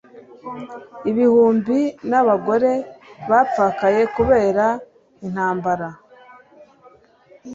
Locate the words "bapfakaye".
3.29-4.01